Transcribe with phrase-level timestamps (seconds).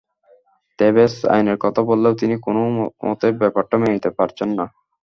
[0.79, 2.61] Tebas আইনের কথা বললেও তিনিও কোনো
[3.03, 4.65] মতেই ব্যাপারটা মেনে নিতে পারছেন না।